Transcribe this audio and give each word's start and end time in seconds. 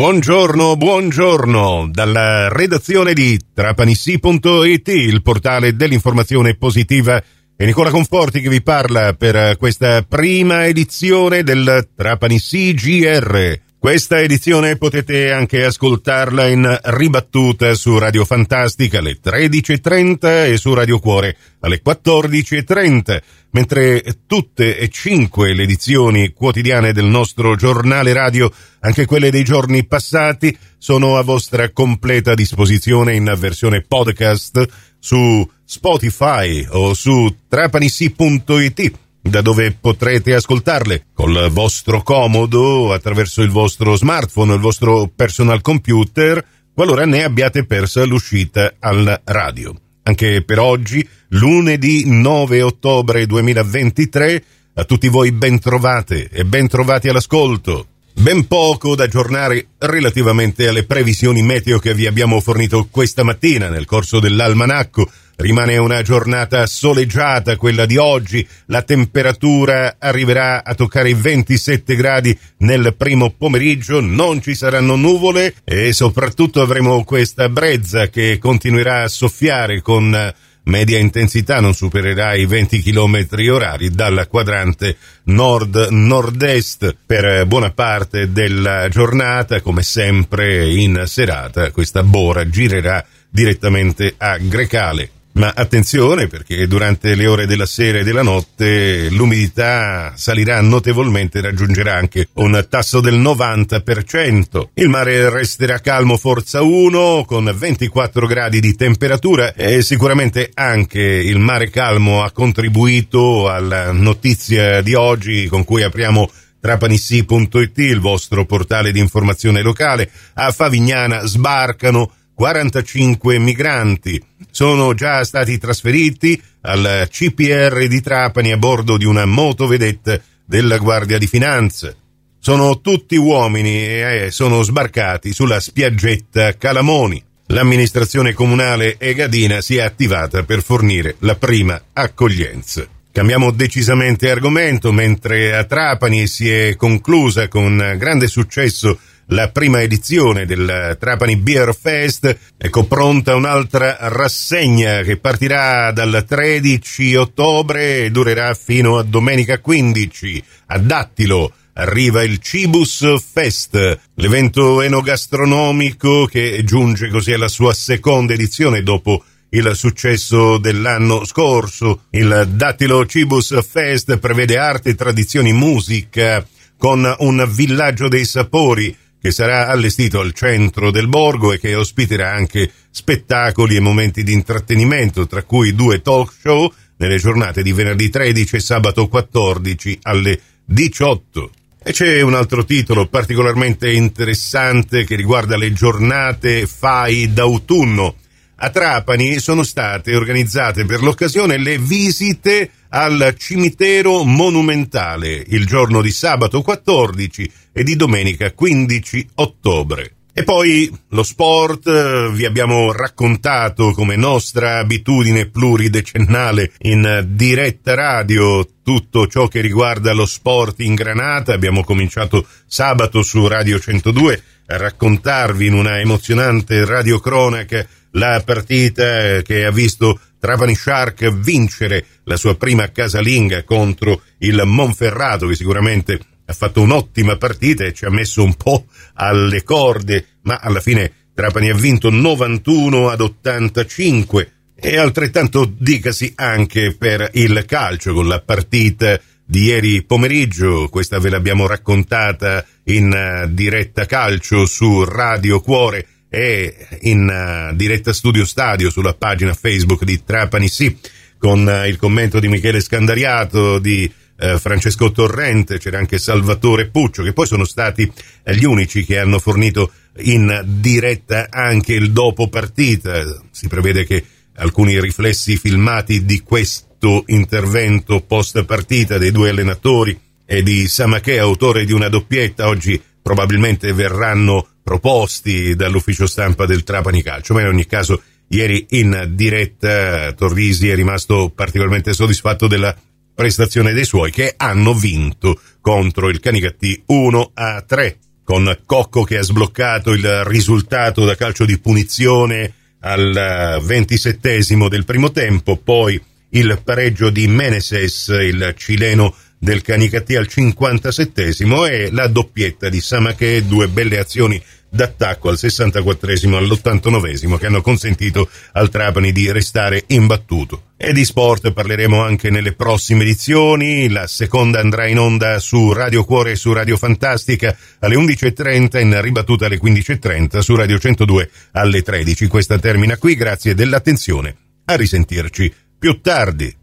Buongiorno, 0.00 0.78
buongiorno 0.78 1.90
dalla 1.92 2.48
redazione 2.48 3.12
di 3.12 3.38
trapanissi.it, 3.52 4.88
il 4.88 5.20
portale 5.20 5.76
dell'informazione 5.76 6.56
positiva. 6.56 7.22
È 7.54 7.66
Nicola 7.66 7.90
Conforti 7.90 8.40
che 8.40 8.48
vi 8.48 8.62
parla 8.62 9.12
per 9.12 9.58
questa 9.58 10.00
prima 10.00 10.64
edizione 10.64 11.42
del 11.42 11.90
Trapanissi 11.94 12.72
GR. 12.72 13.60
Questa 13.80 14.20
edizione 14.20 14.76
potete 14.76 15.32
anche 15.32 15.64
ascoltarla 15.64 16.48
in 16.48 16.80
ribattuta 16.82 17.72
su 17.72 17.96
Radio 17.96 18.26
Fantastica 18.26 18.98
alle 18.98 19.18
13.30 19.24 20.52
e 20.52 20.58
su 20.58 20.74
Radio 20.74 20.98
Cuore 20.98 21.34
alle 21.60 21.80
14.30, 21.82 23.22
mentre 23.52 24.04
tutte 24.26 24.76
e 24.76 24.90
cinque 24.90 25.54
le 25.54 25.62
edizioni 25.62 26.34
quotidiane 26.34 26.92
del 26.92 27.06
nostro 27.06 27.56
giornale 27.56 28.12
radio, 28.12 28.52
anche 28.80 29.06
quelle 29.06 29.30
dei 29.30 29.44
giorni 29.44 29.86
passati, 29.86 30.54
sono 30.76 31.16
a 31.16 31.22
vostra 31.22 31.70
completa 31.70 32.34
disposizione 32.34 33.14
in 33.14 33.34
versione 33.38 33.80
podcast 33.80 34.66
su 34.98 35.50
Spotify 35.64 36.66
o 36.68 36.92
su 36.92 37.34
trapanissi.it 37.48 38.92
da 39.20 39.40
dove 39.40 39.76
potrete 39.78 40.34
ascoltarle 40.34 41.06
col 41.12 41.48
vostro 41.50 42.02
comodo 42.02 42.92
attraverso 42.92 43.42
il 43.42 43.50
vostro 43.50 43.94
smartphone 43.94 44.54
il 44.54 44.60
vostro 44.60 45.10
personal 45.14 45.60
computer 45.60 46.44
qualora 46.72 47.04
ne 47.04 47.24
abbiate 47.24 47.66
persa 47.66 48.04
l'uscita 48.04 48.74
al 48.78 49.20
radio. 49.24 49.74
Anche 50.02 50.42
per 50.42 50.58
oggi, 50.58 51.06
lunedì 51.28 52.04
9 52.06 52.62
ottobre 52.62 53.26
2023, 53.26 54.44
a 54.74 54.84
tutti 54.84 55.08
voi 55.08 55.30
ben 55.32 55.58
trovate 55.58 56.28
e 56.30 56.44
ben 56.44 56.68
trovati 56.68 57.08
all'ascolto. 57.08 57.86
Ben 58.14 58.46
poco 58.46 58.94
da 58.94 59.04
aggiornare 59.04 59.68
relativamente 59.78 60.68
alle 60.68 60.84
previsioni 60.84 61.42
meteo 61.42 61.78
che 61.78 61.94
vi 61.94 62.06
abbiamo 62.06 62.40
fornito 62.40 62.88
questa 62.90 63.22
mattina 63.24 63.68
nel 63.68 63.84
corso 63.84 64.18
dell'almanacco 64.18 65.10
Rimane 65.40 65.78
una 65.78 66.02
giornata 66.02 66.66
soleggiata 66.66 67.56
quella 67.56 67.86
di 67.86 67.96
oggi, 67.96 68.46
la 68.66 68.82
temperatura 68.82 69.96
arriverà 69.98 70.62
a 70.62 70.74
toccare 70.74 71.08
i 71.08 71.14
27 71.14 71.96
gradi 71.96 72.38
nel 72.58 72.94
primo 72.94 73.30
pomeriggio, 73.30 74.00
non 74.00 74.42
ci 74.42 74.54
saranno 74.54 74.96
nuvole 74.96 75.54
e 75.64 75.94
soprattutto 75.94 76.60
avremo 76.60 77.04
questa 77.04 77.48
brezza 77.48 78.08
che 78.08 78.36
continuerà 78.38 79.04
a 79.04 79.08
soffiare 79.08 79.80
con 79.80 80.34
media 80.64 80.98
intensità 80.98 81.58
non 81.58 81.72
supererà 81.72 82.34
i 82.34 82.44
20 82.44 82.82
km 82.82 83.26
orari 83.50 83.88
dal 83.88 84.26
quadrante 84.28 84.98
nord-nord-est. 85.24 86.96
Per 87.06 87.46
buona 87.46 87.70
parte 87.70 88.30
della 88.30 88.90
giornata, 88.90 89.62
come 89.62 89.82
sempre 89.82 90.70
in 90.70 91.04
serata 91.06 91.70
questa 91.70 92.02
bora 92.02 92.46
girerà 92.46 93.02
direttamente 93.30 94.14
a 94.18 94.36
Grecale. 94.36 95.12
Ma 95.40 95.54
attenzione 95.56 96.26
perché 96.26 96.66
durante 96.66 97.14
le 97.14 97.26
ore 97.26 97.46
della 97.46 97.64
sera 97.64 98.00
e 98.00 98.04
della 98.04 98.20
notte 98.20 99.08
l'umidità 99.08 100.12
salirà 100.14 100.60
notevolmente 100.60 101.38
e 101.38 101.40
raggiungerà 101.40 101.94
anche 101.94 102.28
un 102.34 102.66
tasso 102.68 103.00
del 103.00 103.18
90%. 103.18 104.68
Il 104.74 104.90
mare 104.90 105.30
resterà 105.30 105.78
calmo 105.78 106.18
forza 106.18 106.60
1 106.60 107.24
con 107.26 107.50
24 107.56 108.26
gradi 108.26 108.60
di 108.60 108.76
temperatura 108.76 109.54
e 109.54 109.80
sicuramente 109.80 110.50
anche 110.52 111.00
il 111.00 111.38
mare 111.38 111.70
calmo 111.70 112.22
ha 112.22 112.30
contribuito 112.32 113.48
alla 113.48 113.92
notizia 113.92 114.82
di 114.82 114.92
oggi 114.92 115.46
con 115.46 115.64
cui 115.64 115.82
apriamo 115.82 116.30
trapanissi.it, 116.60 117.78
il 117.78 118.00
vostro 118.00 118.44
portale 118.44 118.92
di 118.92 119.00
informazione 119.00 119.62
locale. 119.62 120.10
A 120.34 120.50
Favignana 120.50 121.24
sbarcano 121.24 122.12
45 122.34 123.38
migranti 123.38 124.28
sono 124.50 124.94
già 124.94 125.24
stati 125.24 125.58
trasferiti 125.58 126.40
al 126.62 127.08
CPR 127.10 127.86
di 127.86 128.00
Trapani 128.00 128.52
a 128.52 128.56
bordo 128.56 128.96
di 128.96 129.04
una 129.04 129.24
motovedetta 129.24 130.20
della 130.44 130.78
Guardia 130.78 131.18
di 131.18 131.26
Finanza. 131.26 131.94
Sono 132.38 132.80
tutti 132.80 133.16
uomini 133.16 133.76
e 133.86 134.24
eh, 134.24 134.30
sono 134.30 134.62
sbarcati 134.62 135.32
sulla 135.32 135.60
spiaggetta 135.60 136.56
Calamoni. 136.56 137.22
L'amministrazione 137.48 138.32
comunale 138.32 138.96
Egadina 138.98 139.60
si 139.60 139.76
è 139.76 139.80
attivata 139.82 140.44
per 140.44 140.62
fornire 140.62 141.16
la 141.20 141.34
prima 141.34 141.80
accoglienza. 141.92 142.86
Cambiamo 143.12 143.50
decisamente 143.50 144.30
argomento, 144.30 144.92
mentre 144.92 145.56
a 145.56 145.64
Trapani 145.64 146.28
si 146.28 146.48
è 146.48 146.76
conclusa 146.76 147.48
con 147.48 147.96
grande 147.98 148.28
successo 148.28 148.98
la 149.30 149.48
prima 149.48 149.82
edizione 149.82 150.46
del 150.46 150.96
Trapani 150.98 151.36
Beer 151.36 151.74
Fest. 151.78 152.38
Ecco 152.56 152.84
pronta 152.84 153.34
un'altra 153.34 153.96
rassegna 154.00 155.02
che 155.02 155.18
partirà 155.18 155.92
dal 155.92 156.24
13 156.26 157.14
ottobre 157.16 158.04
e 158.04 158.10
durerà 158.10 158.54
fino 158.54 158.98
a 158.98 159.02
domenica 159.02 159.58
15 159.58 160.44
a 160.66 160.78
Dattilo. 160.78 161.52
Arriva 161.74 162.22
il 162.22 162.38
Cibus 162.38 163.06
Fest, 163.20 163.98
l'evento 164.14 164.82
enogastronomico 164.82 166.26
che 166.26 166.62
giunge 166.64 167.08
così 167.08 167.32
alla 167.32 167.48
sua 167.48 167.72
seconda 167.72 168.34
edizione 168.34 168.82
dopo 168.82 169.24
il 169.50 169.70
successo 169.74 170.58
dell'anno 170.58 171.24
scorso. 171.24 172.02
Il 172.10 172.48
Dattilo 172.52 173.06
Cibus 173.06 173.58
Fest 173.64 174.18
prevede 174.18 174.58
arte, 174.58 174.94
tradizioni, 174.94 175.52
musica 175.52 176.44
con 176.76 177.14
un 177.18 177.48
villaggio 177.50 178.08
dei 178.08 178.24
sapori 178.24 178.96
che 179.20 179.30
sarà 179.30 179.68
allestito 179.68 180.20
al 180.20 180.32
centro 180.32 180.90
del 180.90 181.08
borgo 181.08 181.52
e 181.52 181.58
che 181.58 181.74
ospiterà 181.74 182.32
anche 182.32 182.70
spettacoli 182.90 183.76
e 183.76 183.80
momenti 183.80 184.22
di 184.22 184.32
intrattenimento, 184.32 185.26
tra 185.26 185.42
cui 185.42 185.74
due 185.74 186.00
talk 186.00 186.32
show 186.32 186.72
nelle 186.96 187.18
giornate 187.18 187.62
di 187.62 187.72
venerdì 187.72 188.08
13 188.08 188.56
e 188.56 188.60
sabato 188.60 189.08
14 189.08 189.98
alle 190.02 190.40
18. 190.64 191.50
E 191.82 191.92
c'è 191.92 192.20
un 192.20 192.34
altro 192.34 192.64
titolo 192.64 193.06
particolarmente 193.06 193.90
interessante 193.90 195.04
che 195.04 195.16
riguarda 195.16 195.56
le 195.56 195.72
giornate 195.72 196.66
FAI 196.66 197.32
d'autunno. 197.32 198.16
A 198.62 198.68
Trapani 198.68 199.38
sono 199.38 199.62
state 199.62 200.14
organizzate 200.14 200.84
per 200.84 201.00
l'occasione 201.00 201.56
le 201.56 201.78
visite 201.78 202.70
al 202.90 203.34
cimitero 203.38 204.22
monumentale 204.22 205.42
il 205.46 205.64
giorno 205.64 206.02
di 206.02 206.10
sabato 206.10 206.60
14 206.60 207.50
e 207.72 207.82
di 207.82 207.96
domenica 207.96 208.52
15 208.52 209.28
ottobre. 209.36 210.12
E 210.34 210.44
poi 210.44 210.94
lo 211.08 211.22
sport, 211.22 212.32
vi 212.32 212.44
abbiamo 212.44 212.92
raccontato 212.92 213.92
come 213.92 214.16
nostra 214.16 214.76
abitudine 214.76 215.46
pluridecennale 215.46 216.72
in 216.80 217.24
diretta 217.28 217.94
radio 217.94 218.68
tutto 218.82 219.26
ciò 219.26 219.48
che 219.48 219.62
riguarda 219.62 220.12
lo 220.12 220.26
sport 220.26 220.80
in 220.80 220.94
Granata. 220.94 221.54
Abbiamo 221.54 221.82
cominciato 221.82 222.46
sabato 222.66 223.22
su 223.22 223.46
Radio 223.46 223.80
102 223.80 224.42
a 224.66 224.76
raccontarvi 224.76 225.66
in 225.66 225.72
una 225.72 225.98
emozionante 225.98 226.84
radiocronaca 226.84 227.86
la 228.12 228.42
partita 228.44 229.42
che 229.42 229.64
ha 229.64 229.70
visto 229.70 230.18
Trapani 230.38 230.74
Shark 230.74 231.30
vincere 231.32 232.04
la 232.24 232.36
sua 232.36 232.56
prima 232.56 232.90
casalinga 232.90 233.62
contro 233.64 234.22
il 234.38 234.62
Monferrato 234.64 235.46
che 235.46 235.54
sicuramente 235.54 236.18
ha 236.46 236.52
fatto 236.52 236.80
un'ottima 236.80 237.36
partita 237.36 237.84
e 237.84 237.92
ci 237.92 238.06
ha 238.06 238.10
messo 238.10 238.42
un 238.42 238.54
po' 238.54 238.86
alle 239.14 239.62
corde, 239.62 240.38
ma 240.42 240.56
alla 240.56 240.80
fine 240.80 241.12
Trapani 241.34 241.70
ha 241.70 241.74
vinto 241.74 242.10
91 242.10 243.08
ad 243.08 243.20
85 243.20 244.52
e 244.74 244.96
altrettanto 244.96 245.70
dicasi 245.78 246.32
anche 246.36 246.96
per 246.96 247.30
il 247.34 247.64
calcio 247.66 248.14
con 248.14 248.26
la 248.26 248.40
partita 248.40 249.20
di 249.44 249.64
ieri 249.64 250.04
pomeriggio, 250.04 250.88
questa 250.88 251.18
ve 251.18 251.28
l'abbiamo 251.28 251.66
raccontata 251.66 252.64
in 252.84 253.48
diretta 253.50 254.06
calcio 254.06 254.64
su 254.64 255.04
Radio 255.04 255.60
Cuore 255.60 256.06
e 256.30 256.86
in 257.00 257.26
uh, 257.28 257.74
diretta 257.74 258.12
studio 258.12 258.44
stadio 258.44 258.88
sulla 258.88 259.14
pagina 259.14 259.52
Facebook 259.52 260.04
di 260.04 260.22
Trapani 260.24 260.68
Sì 260.68 260.96
con 261.36 261.66
uh, 261.66 261.86
il 261.86 261.96
commento 261.96 262.38
di 262.38 262.46
Michele 262.46 262.80
Scandariato, 262.80 263.80
di 263.80 264.10
uh, 264.38 264.56
Francesco 264.58 265.10
Torrente, 265.10 265.78
c'era 265.78 265.98
anche 265.98 266.18
Salvatore 266.18 266.88
Puccio, 266.88 267.24
che 267.24 267.32
poi 267.32 267.46
sono 267.46 267.64
stati 267.64 268.10
gli 268.44 268.64
unici 268.64 269.04
che 269.04 269.18
hanno 269.18 269.40
fornito 269.40 269.92
in 270.18 270.62
diretta 270.64 271.48
anche 271.50 271.94
il 271.94 272.12
dopo 272.12 272.48
partita. 272.48 273.24
Si 273.50 273.66
prevede 273.66 274.04
che 274.04 274.24
alcuni 274.56 275.00
riflessi 275.00 275.56
filmati 275.56 276.24
di 276.24 276.40
questo 276.40 277.24
intervento 277.26 278.20
post 278.20 278.62
partita 278.64 279.18
dei 279.18 279.32
due 279.32 279.50
allenatori 279.50 280.18
e 280.44 280.62
di 280.62 280.86
Samaché, 280.86 281.38
autore 281.38 281.84
di 281.84 281.92
una 281.92 282.08
doppietta, 282.08 282.68
oggi 282.68 283.00
probabilmente 283.22 283.92
verranno 283.92 284.66
proposti 284.90 285.76
dall'ufficio 285.76 286.26
stampa 286.26 286.66
del 286.66 286.82
Trapani 286.82 287.22
Calcio, 287.22 287.54
ma 287.54 287.60
in 287.60 287.68
ogni 287.68 287.86
caso 287.86 288.20
ieri 288.48 288.86
in 288.90 289.34
diretta 289.36 290.32
Torrisi 290.32 290.88
è 290.88 290.96
rimasto 290.96 291.52
particolarmente 291.54 292.12
soddisfatto 292.12 292.66
della 292.66 292.92
prestazione 293.32 293.92
dei 293.92 294.04
suoi 294.04 294.32
che 294.32 294.52
hanno 294.56 294.92
vinto 294.92 295.60
contro 295.80 296.28
il 296.28 296.40
Canicattì 296.40 297.00
1 297.06 297.50
a 297.54 297.82
3. 297.82 298.18
con 298.42 298.78
Cocco 298.84 299.22
che 299.22 299.38
ha 299.38 299.42
sbloccato 299.42 300.10
il 300.10 300.42
risultato 300.42 301.24
da 301.24 301.36
calcio 301.36 301.64
di 301.64 301.78
punizione 301.78 302.74
al 303.02 303.80
ventisettesimo 303.84 304.88
del 304.88 305.04
primo 305.04 305.30
tempo, 305.30 305.76
poi 305.76 306.20
il 306.48 306.80
pareggio 306.82 307.30
di 307.30 307.46
Meneses, 307.46 308.26
il 308.26 308.74
cileno 308.76 309.36
del 309.56 309.82
Canicattì 309.82 310.34
al 310.34 310.48
57 310.48 311.54
e 311.88 312.10
la 312.10 312.26
doppietta 312.26 312.88
di 312.88 313.00
Samache, 313.00 313.64
due 313.66 313.86
belle 313.86 314.18
azioni 314.18 314.60
d'attacco 314.90 315.48
al 315.48 315.58
64esimo 315.58 316.54
e 316.54 316.56
all'89esimo 316.56 317.56
che 317.56 317.66
hanno 317.66 317.80
consentito 317.80 318.50
al 318.72 318.90
Trapani 318.90 319.32
di 319.32 319.50
restare 319.52 320.04
imbattuto. 320.08 320.82
E 320.96 321.12
di 321.14 321.24
sport 321.24 321.72
parleremo 321.72 322.20
anche 322.22 322.50
nelle 322.50 322.74
prossime 322.74 323.22
edizioni, 323.22 324.10
la 324.10 324.26
seconda 324.26 324.80
andrà 324.80 325.06
in 325.06 325.18
onda 325.18 325.58
su 325.58 325.92
Radio 325.92 326.24
Cuore 326.24 326.52
e 326.52 326.56
su 326.56 326.72
Radio 326.72 326.96
Fantastica 326.98 327.74
alle 328.00 328.16
11.30 328.16 329.00
in 329.00 329.20
ribattuta 329.22 329.66
alle 329.66 329.80
15.30 329.80 330.58
su 330.58 330.74
Radio 330.74 330.98
102 330.98 331.50
alle 331.72 332.02
13. 332.02 332.46
Questa 332.48 332.78
termina 332.78 333.16
qui, 333.16 333.34
grazie 333.34 333.74
dell'attenzione, 333.74 334.54
a 334.84 334.96
risentirci 334.96 335.72
più 335.98 336.20
tardi. 336.20 336.79